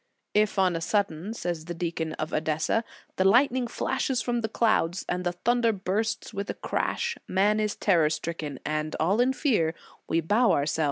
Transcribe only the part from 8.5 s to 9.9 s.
and all in fear,